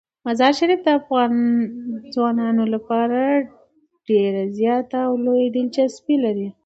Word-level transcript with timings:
مزارشریف 0.25 0.79
د 0.83 0.87
افغان 0.99 1.31
ځوانانو 2.13 2.63
لپاره 2.73 3.21
ډیره 4.07 4.43
زیاته 4.57 4.99
او 5.07 5.13
لویه 5.25 5.49
دلچسپي 5.55 6.15
لري. 6.25 6.47